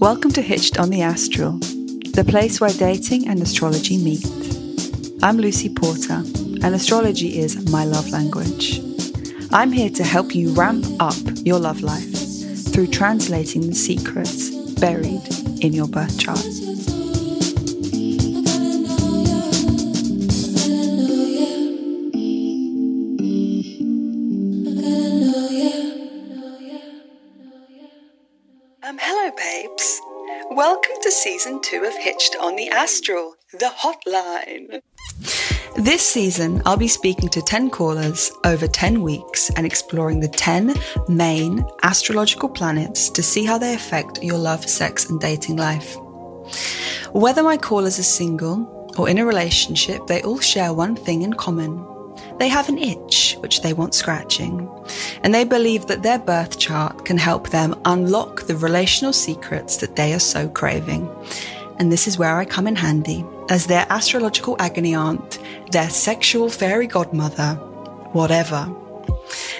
[0.00, 4.24] Welcome to Hitched on the Astral, the place where dating and astrology meet.
[5.24, 6.22] I'm Lucy Porter,
[6.62, 8.80] and astrology is my love language.
[9.50, 15.26] I'm here to help you ramp up your love life through translating the secrets buried
[15.64, 16.46] in your birth chart.
[28.88, 30.00] Um, hello, babes.
[30.50, 34.80] Welcome to season two of Hitched on the Astral, the hotline.
[35.76, 40.74] This season, I'll be speaking to 10 callers over 10 weeks and exploring the 10
[41.06, 45.94] main astrological planets to see how they affect your love, sex, and dating life.
[47.12, 51.34] Whether my callers are single or in a relationship, they all share one thing in
[51.34, 51.84] common.
[52.38, 54.68] They have an itch which they want scratching,
[55.22, 59.96] and they believe that their birth chart can help them unlock the relational secrets that
[59.96, 61.08] they are so craving.
[61.78, 65.38] And this is where I come in handy as their astrological agony aunt,
[65.72, 67.54] their sexual fairy godmother,
[68.12, 68.72] whatever.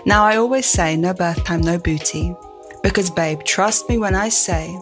[0.07, 2.35] Now, I always say no birth time, no booty,
[2.83, 4.79] because, babe, trust me when I say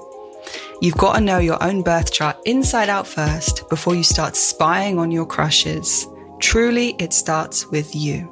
[0.83, 4.98] you've got to know your own birth chart inside out first before you start spying
[4.98, 6.07] on your crushes.
[6.41, 8.31] Truly, it starts with you.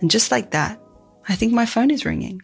[0.00, 0.80] And just like that,
[1.28, 2.40] I think my phone is ringing.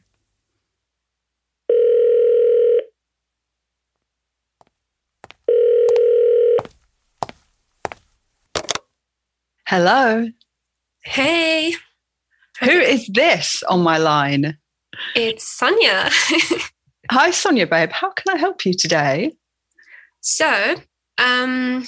[9.67, 10.29] Hello.
[11.03, 11.75] Hey,
[12.61, 14.59] Who is this on my line?
[15.15, 16.09] it's Sonya.
[17.11, 17.91] Hi, Sonya, babe.
[17.93, 19.33] How can I help you today?
[20.21, 20.75] so,
[21.19, 21.85] um,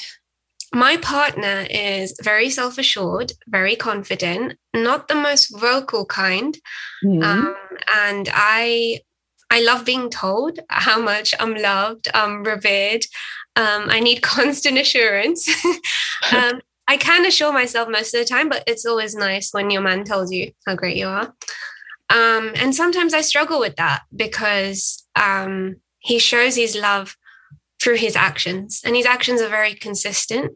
[0.72, 6.58] my partner is very self assured, very confident, not the most vocal kind.
[7.02, 7.22] Hmm.
[7.22, 7.56] Um,
[7.94, 9.00] and I,
[9.50, 13.04] I love being told how much I'm loved, I'm revered.
[13.56, 15.48] Um, I need constant assurance.
[16.32, 19.82] um, I can assure myself most of the time, but it's always nice when your
[19.82, 21.34] man tells you how great you are.
[22.10, 27.16] Um, and sometimes I struggle with that because um, he shows his love
[27.82, 30.52] through his actions, and his actions are very consistent.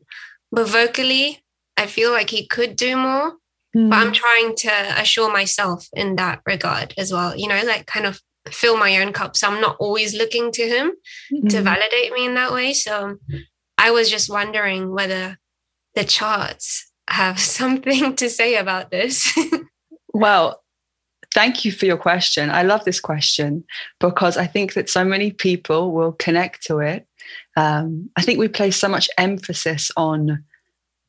[0.51, 1.43] But vocally,
[1.77, 3.35] I feel like he could do more.
[3.75, 3.89] Hmm.
[3.89, 7.35] But I'm trying to assure myself in that regard as well.
[7.37, 9.37] You know, like kind of fill my own cup.
[9.37, 10.93] So I'm not always looking to him
[11.49, 11.65] to Hmm.
[11.65, 12.73] validate me in that way.
[12.75, 13.17] So
[13.79, 15.39] I was just wondering whether
[15.95, 19.33] the charts have something to say about this.
[20.15, 20.63] Well,
[21.35, 22.51] thank you for your question.
[22.51, 23.65] I love this question
[24.01, 27.07] because I think that so many people will connect to it.
[27.57, 30.45] Um, I think we place so much emphasis on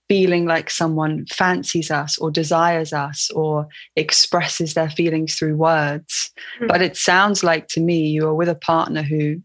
[0.10, 6.32] feeling like someone fancies us or desires us or expresses their feelings through words.
[6.62, 6.68] Mm.
[6.68, 9.42] But it sounds like to me you are with a partner who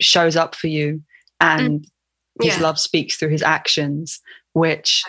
[0.00, 1.02] shows up for you
[1.40, 1.86] and
[2.40, 2.62] his Yeah.
[2.62, 4.20] love speaks through his actions,
[4.54, 5.02] which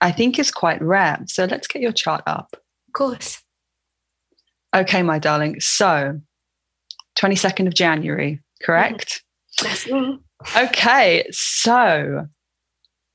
[0.00, 1.18] I think is quite rare.
[1.26, 2.48] So let's get your chart up.
[2.54, 3.42] of course.
[4.74, 5.60] Okay, my darling.
[5.60, 6.20] So,
[7.16, 9.22] 22nd of January, correct?
[9.62, 10.18] That's me.
[10.56, 12.26] Okay, so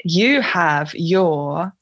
[0.04, 1.74] you have your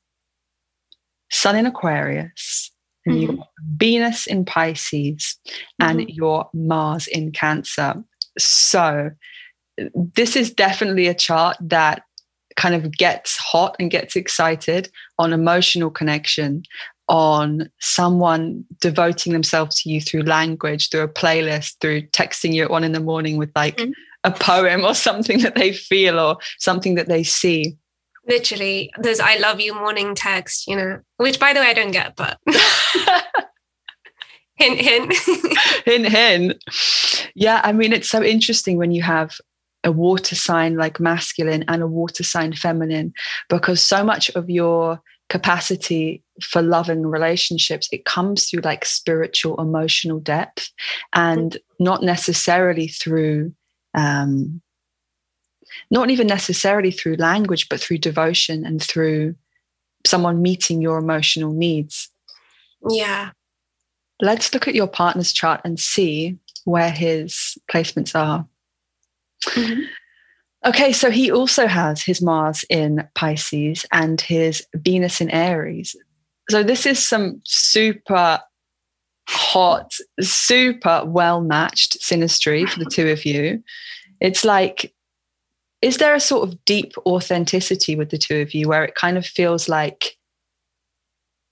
[1.32, 2.72] Sun in Aquarius,
[3.08, 3.22] and Mhm.
[3.24, 3.48] your
[3.78, 5.40] Venus in Pisces,
[5.80, 6.16] and Mhm.
[6.16, 7.96] your Mars in Cancer.
[8.38, 9.10] So,
[9.96, 12.04] this is definitely a chart that
[12.56, 16.62] kind of gets hot and gets excited on emotional connection,
[17.09, 22.72] on someone devoting themselves to you through language, through a playlist, through texting you at
[22.72, 23.91] one in the morning with like Mhm.
[24.24, 27.75] a poem or something that they feel or something that they see.
[28.25, 31.92] Literally, there's I love you morning text, you know, which by the way, I don't
[31.92, 32.40] get, but
[34.56, 35.13] hint, hint.
[35.86, 36.63] hint, hint.
[37.36, 39.36] Yeah, I mean, it's so interesting when you have
[39.84, 43.13] a water sign like masculine and a water sign feminine,
[43.50, 50.20] because so much of your capacity for loving relationships it comes through like spiritual emotional
[50.20, 50.72] depth
[51.14, 53.54] and not necessarily through
[53.94, 54.62] um
[55.92, 59.36] not even necessarily through language but through devotion and through
[60.06, 62.10] someone meeting your emotional needs
[62.90, 63.30] yeah.
[64.22, 68.48] let's look at your partner's chart and see where his placements are.
[69.46, 69.88] Mhm.
[70.66, 75.96] Okay, so he also has his Mars in Pisces and his Venus in Aries.
[76.50, 78.40] So this is some super
[79.28, 83.63] hot, super well matched synastry for the two of you.
[84.19, 84.94] It's like,
[85.81, 89.18] is there a sort of deep authenticity with the two of you where it kind
[89.18, 90.18] of feels like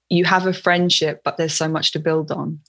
[0.10, 2.60] you have a friendship, but there's so much to build on?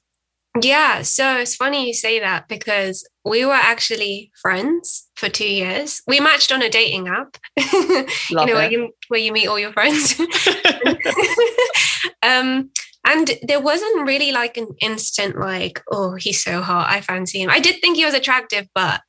[0.60, 6.02] Yeah, so it's funny you say that because we were actually friends for two years.
[6.06, 9.72] We matched on a dating app, you know, where you, where you meet all your
[9.72, 10.20] friends.
[12.22, 12.70] um,
[13.06, 17.48] and there wasn't really like an instant like, oh, he's so hot, I fancy him.
[17.48, 19.00] I did think he was attractive, but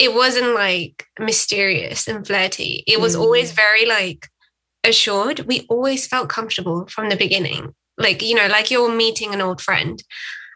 [0.00, 2.82] it wasn't like mysterious and flirty.
[2.88, 3.20] It was mm.
[3.20, 4.26] always very like
[4.82, 5.40] assured.
[5.40, 7.74] We always felt comfortable from the beginning.
[7.96, 10.02] Like, you know, like you're meeting an old friend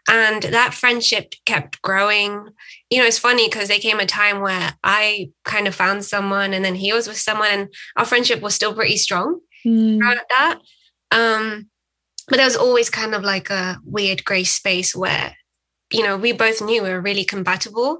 [0.07, 2.49] and that friendship kept growing.
[2.89, 6.53] You know it's funny because there came a time where i kind of found someone
[6.53, 9.99] and then he was with someone and our friendship was still pretty strong mm.
[10.29, 10.59] that.
[11.11, 11.69] Um
[12.27, 15.35] but there was always kind of like a weird gray space where
[15.91, 17.99] you know we both knew we were really compatible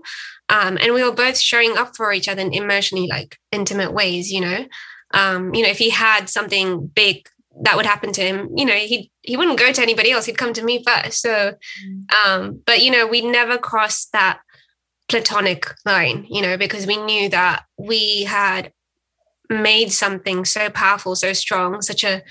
[0.50, 4.31] um and we were both showing up for each other in emotionally like intimate ways
[4.31, 4.66] you know?
[5.12, 7.28] Um you know if he had something big
[7.62, 8.50] that would happen to him.
[8.56, 10.25] You know he he wouldn't go to anybody else.
[10.25, 11.22] He'd come to me first.
[11.22, 11.54] So
[11.86, 12.25] mm.
[12.25, 14.40] um but you know we never crossed that
[15.07, 18.72] platonic line you know because we knew that we had
[19.50, 22.24] made something so powerful so strong such a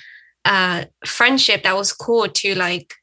[0.44, 2.94] uh friendship that was core to like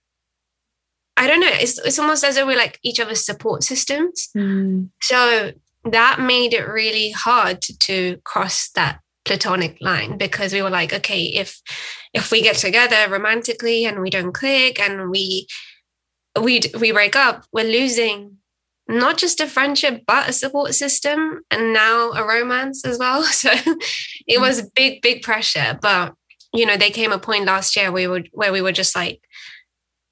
[1.15, 1.50] i don't know.
[1.50, 4.29] It's, it's almost as though we're like each other's support systems.
[4.35, 4.89] Mm.
[5.01, 5.51] so
[5.85, 10.94] that made it really hard to, to cross that platonic line because we were like
[10.94, 11.62] okay if
[12.13, 15.47] if we get together romantically and we don't click and we
[16.41, 18.38] we we break up we're losing
[18.91, 23.23] not just a friendship but a support system and now a romance as well.
[23.31, 23.51] So
[24.27, 24.41] it mm.
[24.41, 25.77] was big big pressure.
[25.81, 26.13] But
[26.53, 29.21] you know there came a point last year we would where we were just like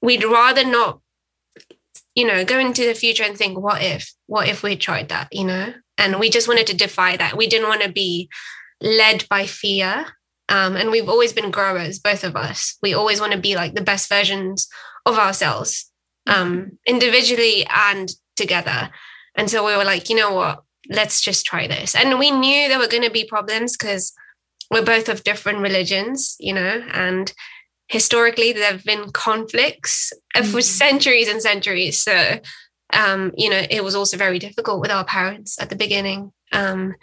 [0.00, 1.00] we'd rather not
[2.14, 5.28] you know go into the future and think what if what if we tried that
[5.32, 5.74] you know?
[5.98, 7.36] And we just wanted to defy that.
[7.36, 8.30] We didn't want to be
[8.80, 10.06] led by fear.
[10.48, 12.76] Um, and we've always been growers, both of us.
[12.82, 14.68] We always want to be like the best versions
[15.06, 15.90] of ourselves,
[16.26, 16.68] um, mm-hmm.
[16.86, 18.90] individually and together.
[19.36, 20.62] And so we were like, you know what?
[20.88, 21.94] Let's just try this.
[21.94, 24.12] And we knew there were going to be problems because
[24.70, 27.32] we're both of different religions, you know, and
[27.88, 30.50] historically there have been conflicts mm-hmm.
[30.50, 32.00] for centuries and centuries.
[32.00, 32.40] So,
[32.92, 36.32] um, you know, it was also very difficult with our parents at the beginning.
[36.52, 36.94] Um,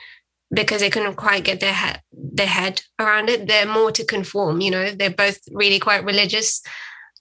[0.54, 3.48] because they couldn't quite get their head their head around it.
[3.48, 4.92] They're more to conform, you know.
[4.92, 6.62] They're both really quite religious,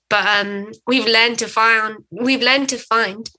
[0.09, 3.29] but um, we've learned to find we've learned to find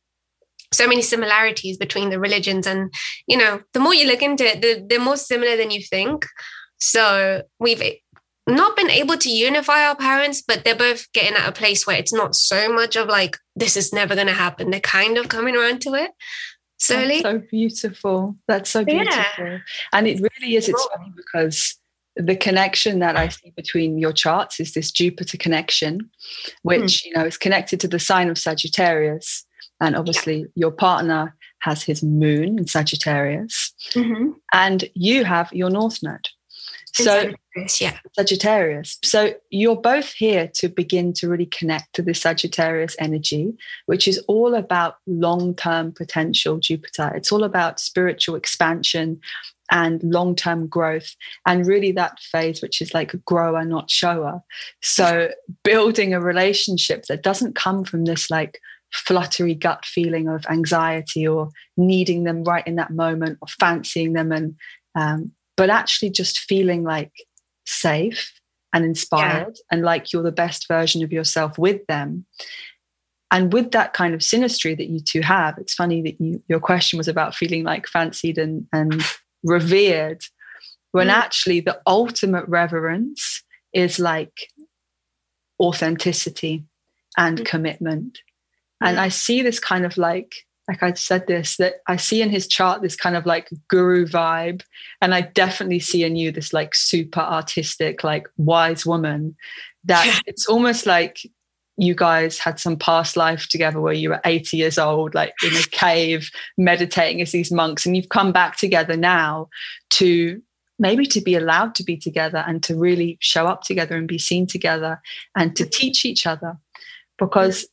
[0.73, 2.93] so many similarities between the religions, and
[3.27, 6.27] you know, the more you look into it, the, they're more similar than you think.
[6.81, 7.83] So we've
[8.47, 11.97] not been able to unify our parents, but they're both getting at a place where
[11.97, 14.71] it's not so much of like this is never going to happen.
[14.71, 16.11] They're kind of coming around to it
[16.87, 18.37] That's so beautiful.
[18.47, 19.45] That's so beautiful.
[19.45, 19.59] Yeah.
[19.93, 20.69] And it really is.
[20.69, 21.77] It's funny because
[22.17, 26.11] the connection that I see between your charts is this Jupiter connection,
[26.63, 27.05] which mm.
[27.07, 29.45] you know is connected to the sign of Sagittarius,
[29.81, 30.47] and obviously yeah.
[30.57, 34.31] your partner has his moon in Sagittarius, mm-hmm.
[34.53, 36.29] and you have your North Node.
[36.95, 37.33] So
[37.81, 37.99] yeah.
[38.15, 38.99] Sagittarius.
[39.03, 43.53] So you're both here to begin to really connect to the Sagittarius energy,
[43.87, 47.13] which is all about long-term potential Jupiter.
[47.15, 49.21] It's all about spiritual expansion
[49.71, 51.15] and long-term growth
[51.47, 54.41] and really that phase which is like a grower not shower
[54.81, 55.29] so
[55.63, 61.51] building a relationship that doesn't come from this like fluttery gut feeling of anxiety or
[61.77, 64.57] needing them right in that moment or fancying them and
[64.95, 67.13] um, but actually just feeling like
[67.67, 68.33] safe
[68.73, 69.63] and inspired yeah.
[69.73, 72.25] and like you're the best version of yourself with them
[73.31, 76.61] and with that kind of synastry that you two have it's funny that you, your
[76.61, 79.03] question was about feeling like fancied and, and
[79.43, 80.23] revered
[80.93, 81.13] when mm.
[81.13, 83.43] actually the ultimate reverence
[83.75, 84.49] is like
[85.61, 86.65] authenticity
[87.17, 87.45] and mm.
[87.45, 88.21] commitment
[88.81, 89.01] and mm.
[89.01, 92.47] i see this kind of like like I said this, that I see in his
[92.47, 94.63] chart this kind of like guru vibe.
[95.01, 99.35] And I definitely see in you this like super artistic, like wise woman
[99.85, 100.19] that yeah.
[100.27, 101.21] it's almost like
[101.79, 105.55] you guys had some past life together where you were 80 years old, like in
[105.57, 109.49] a cave, meditating as these monks, and you've come back together now
[109.91, 110.43] to
[110.79, 114.19] maybe to be allowed to be together and to really show up together and be
[114.19, 115.01] seen together
[115.37, 116.59] and to teach each other.
[117.17, 117.67] Because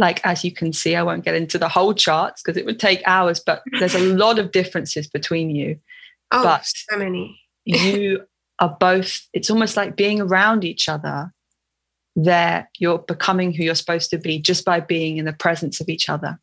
[0.00, 2.80] like as you can see i won't get into the whole charts because it would
[2.80, 5.78] take hours but there's a lot of differences between you.
[6.32, 7.38] Oh but so many.
[7.64, 8.24] you
[8.58, 11.32] are both it's almost like being around each other.
[12.16, 15.88] There you're becoming who you're supposed to be just by being in the presence of
[15.88, 16.40] each other.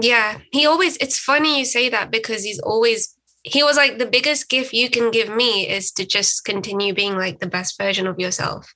[0.00, 3.14] Yeah he always it's funny you say that because he's always
[3.44, 7.16] he was like the biggest gift you can give me is to just continue being
[7.16, 8.74] like the best version of yourself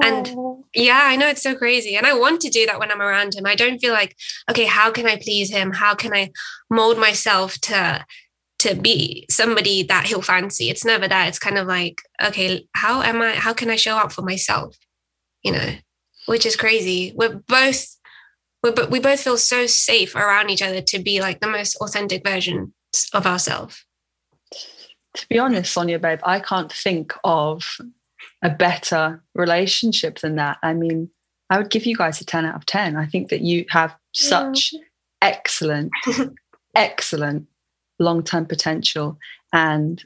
[0.00, 0.64] And oh.
[0.74, 1.96] yeah, I know it's so crazy.
[1.96, 3.44] And I want to do that when I'm around him.
[3.44, 4.16] I don't feel like,
[4.50, 5.72] okay, how can I please him?
[5.72, 6.30] How can I
[6.70, 8.04] mold myself to
[8.60, 10.70] to be somebody that he'll fancy?
[10.70, 11.28] It's never that.
[11.28, 14.76] It's kind of like, okay, how am I how can I show up for myself?
[15.42, 15.74] You know,
[16.26, 17.12] which is crazy.
[17.14, 17.86] We're both
[18.62, 22.26] we're, we both feel so safe around each other to be like the most authentic
[22.26, 22.70] versions
[23.12, 23.84] of ourselves.
[25.14, 27.76] To be honest, Sonya, babe, I can't think of
[28.42, 30.58] a better relationship than that.
[30.62, 31.10] I mean,
[31.50, 32.96] I would give you guys a 10 out of 10.
[32.96, 34.80] I think that you have such yeah.
[35.20, 35.90] excellent,
[36.74, 37.46] excellent
[37.98, 39.18] long term potential.
[39.52, 40.02] And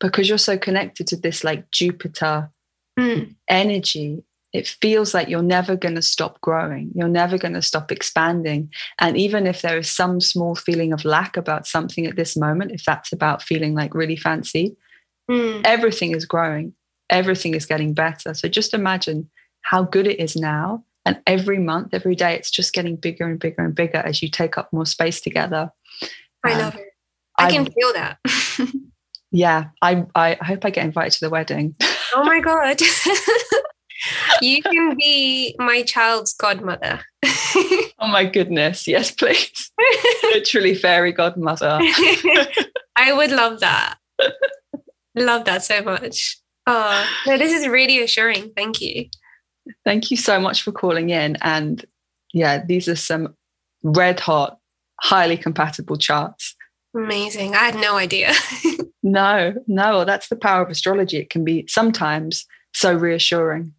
[0.00, 2.50] because you're so connected to this like Jupiter
[2.98, 3.34] mm.
[3.48, 4.22] energy,
[4.52, 6.90] it feels like you're never going to stop growing.
[6.94, 8.70] You're never going to stop expanding.
[8.98, 12.72] And even if there is some small feeling of lack about something at this moment,
[12.72, 14.76] if that's about feeling like really fancy,
[15.30, 15.62] mm.
[15.64, 16.74] everything is growing
[17.10, 18.34] everything is getting better.
[18.34, 19.28] So just imagine
[19.62, 20.84] how good it is now.
[21.04, 24.28] And every month, every day, it's just getting bigger and bigger and bigger as you
[24.28, 25.70] take up more space together.
[26.44, 26.88] I um, love it.
[27.38, 28.18] I, I can feel that.
[29.30, 31.76] yeah, I, I hope I get invited to the wedding.
[32.14, 32.80] Oh my God.
[34.42, 37.00] you can be my child's godmother.
[37.24, 38.88] oh my goodness.
[38.88, 39.70] Yes, please.
[40.24, 41.78] Literally fairy godmother.
[42.96, 43.98] I would love that.
[45.14, 46.38] Love that so much.
[46.66, 48.50] Oh, no, this is really assuring.
[48.56, 49.08] Thank you.
[49.84, 51.36] Thank you so much for calling in.
[51.40, 51.84] And
[52.32, 53.34] yeah, these are some
[53.82, 54.58] red hot,
[55.00, 56.56] highly compatible charts.
[56.94, 57.54] Amazing.
[57.54, 58.32] I had no idea.
[59.02, 61.18] no, no, that's the power of astrology.
[61.18, 63.72] It can be sometimes so reassuring.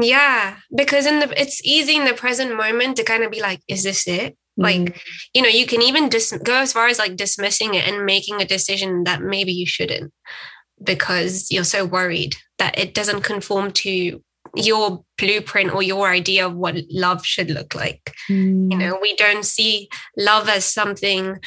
[0.00, 3.60] Yeah, because in the it's easy in the present moment to kind of be like,
[3.68, 4.36] is this it?
[4.56, 5.00] Like, mm.
[5.34, 8.40] you know, you can even dis- go as far as like dismissing it and making
[8.40, 10.12] a decision that maybe you shouldn't
[10.82, 14.22] because you're so worried that it doesn't conform to
[14.54, 18.14] your blueprint or your idea of what love should look like.
[18.28, 18.72] Mm.
[18.72, 21.38] You know, we don't see love as something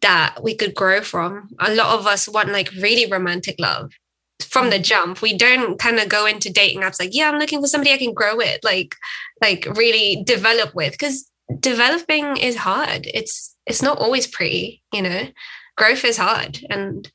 [0.00, 1.48] that we could grow from.
[1.60, 3.92] A lot of us want like really romantic love
[4.40, 5.22] from the jump.
[5.22, 7.98] We don't kind of go into dating apps like, yeah, I'm looking for somebody I
[7.98, 8.96] can grow with, like,
[9.40, 10.92] like really develop with.
[10.92, 13.08] Because developing is hard.
[13.12, 15.28] It's it's not always pretty, you know.
[15.76, 16.58] Growth is hard.
[16.68, 17.10] And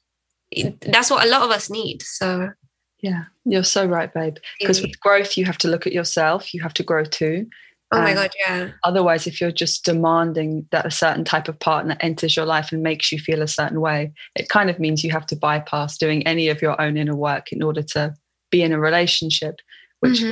[0.81, 2.01] that's what a lot of us need.
[2.01, 2.51] So
[3.01, 4.37] yeah, you're so right, babe.
[4.59, 6.53] Because with growth, you have to look at yourself.
[6.53, 7.47] You have to grow too.
[7.91, 8.71] Oh my God, yeah.
[8.83, 12.83] Otherwise, if you're just demanding that a certain type of partner enters your life and
[12.83, 16.25] makes you feel a certain way, it kind of means you have to bypass doing
[16.27, 18.13] any of your own inner work in order to
[18.51, 19.61] be in a relationship,
[20.01, 20.31] which, mm-hmm.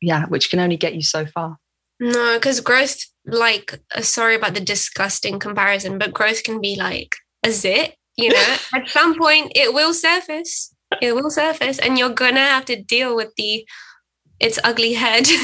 [0.00, 1.58] yeah, which can only get you so far.
[1.98, 7.16] No, because growth, like, uh, sorry about the disgusting comparison, but growth can be like
[7.44, 10.74] a zit you know at some point it will surface.
[11.00, 13.66] It will surface and you're gonna have to deal with the
[14.40, 15.26] its ugly head.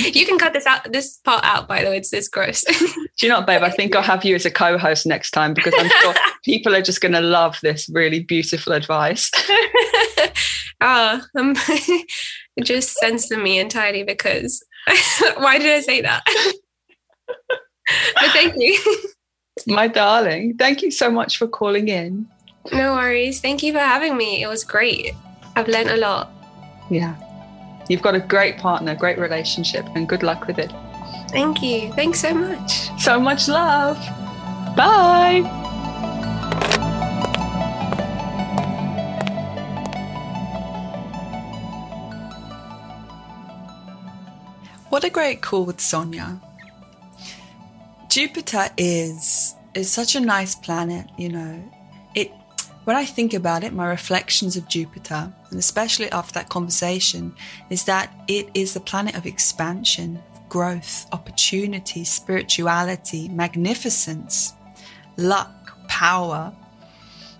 [0.00, 1.98] You can cut this out this part out by the way.
[1.98, 2.64] It's this gross.
[2.68, 3.62] Do you know what babe?
[3.62, 6.82] I think i'll have you as a co-host next time because i'm sure people are
[6.82, 9.30] just going to love this really beautiful advice.
[10.80, 14.64] Oh um, it just censor me entirely because
[15.36, 16.24] why did i say that?
[17.26, 18.78] But thank you
[19.66, 20.56] my darling.
[20.56, 22.28] Thank you so much for calling in.
[22.72, 23.40] No worries.
[23.40, 24.42] Thank you for having me.
[24.42, 25.14] It was great.
[25.54, 26.30] I've learned a lot.
[26.90, 27.14] Yeah.
[27.88, 30.72] You've got a great partner, great relationship, and good luck with it.
[31.28, 31.92] Thank you.
[31.92, 32.88] Thanks so much.
[33.00, 33.96] So much love.
[34.76, 35.42] Bye.
[44.88, 46.40] What a great call with Sonya.
[48.14, 51.60] Jupiter is is such a nice planet, you know.
[52.14, 52.30] It
[52.84, 57.34] when I think about it, my reflections of Jupiter, and especially after that conversation,
[57.70, 64.52] is that it is the planet of expansion, growth, opportunity, spirituality, magnificence,
[65.16, 66.54] luck, power.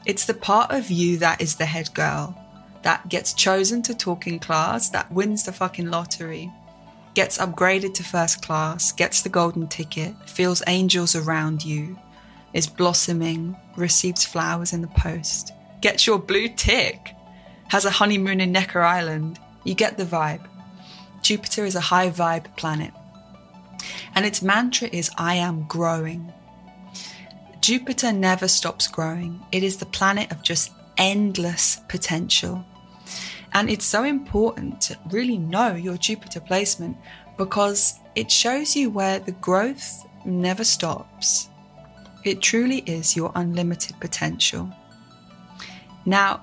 [0.07, 2.37] It's the part of you that is the head girl,
[2.83, 6.51] that gets chosen to talk in class, that wins the fucking lottery
[7.15, 11.97] gets upgraded to first class, gets the golden ticket, feels angels around you,
[12.53, 17.15] is blossoming, receives flowers in the post, gets your blue tick,
[17.69, 19.39] has a honeymoon in Necker Island.
[19.65, 20.47] You get the vibe.
[21.23, 22.93] Jupiter is a high vibe planet.
[24.15, 26.33] And its mantra is I am growing.
[27.61, 29.41] Jupiter never stops growing.
[29.51, 32.65] It is the planet of just endless potential.
[33.55, 36.97] And it's so important to really know your Jupiter placement
[37.39, 41.49] because it shows you where the growth never stops.
[42.25, 44.71] It truly is your unlimited potential.
[46.05, 46.43] Now,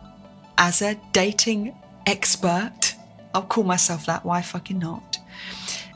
[0.57, 1.75] as a dating
[2.05, 2.95] expert,
[3.33, 4.25] I'll call myself that.
[4.25, 5.17] Why fucking not?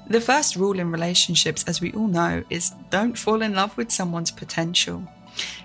[0.08, 3.92] The first rule in relationships, as we all know, is don't fall in love with
[3.92, 5.04] someone's potential.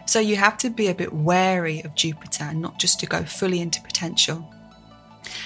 [0.06, 3.24] So you have to be a bit wary of Jupiter and not just to go
[3.24, 4.48] fully into potential.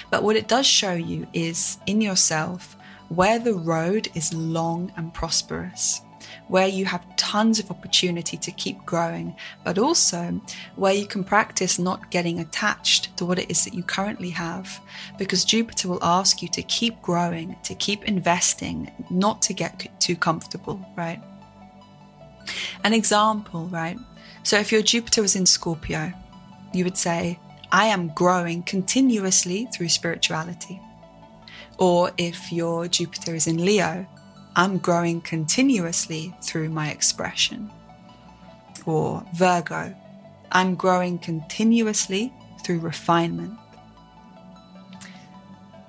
[0.09, 2.77] But what it does show you is in yourself
[3.09, 6.01] where the road is long and prosperous
[6.47, 10.39] where you have tons of opportunity to keep growing, but also
[10.75, 14.79] where you can practice not getting attached to what it is that you currently have.
[15.17, 20.15] Because Jupiter will ask you to keep growing, to keep investing, not to get too
[20.15, 21.21] comfortable, right?
[22.83, 23.97] An example, right?
[24.43, 26.13] So if your Jupiter was in Scorpio,
[26.73, 27.39] you would say,
[27.71, 30.79] I am growing continuously through spirituality.
[31.77, 34.05] Or if your Jupiter is in Leo,
[34.55, 37.69] I'm growing continuously through my expression.
[38.85, 39.93] Or Virgo,
[40.51, 42.31] I'm growing continuously
[42.63, 43.57] through refinement.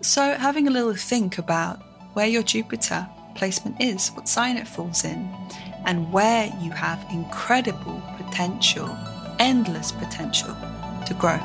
[0.03, 1.81] So, having a little think about
[2.15, 5.31] where your Jupiter placement is, what sign it falls in,
[5.85, 8.97] and where you have incredible potential,
[9.39, 10.57] endless potential
[11.07, 11.39] to grow.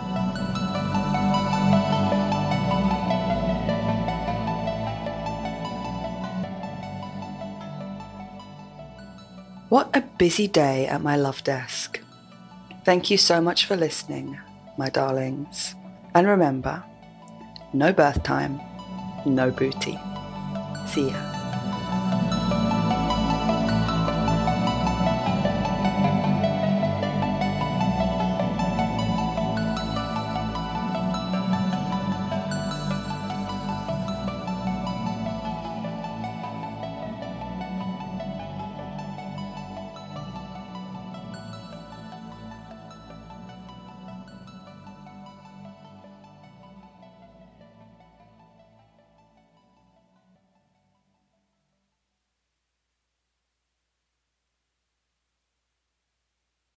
[9.69, 12.01] What a busy day at my love desk.
[12.83, 14.37] Thank you so much for listening,
[14.77, 15.75] my darlings.
[16.13, 16.83] And remember,
[17.71, 18.59] no birth time,
[19.25, 19.97] no booty.
[20.87, 21.30] See ya.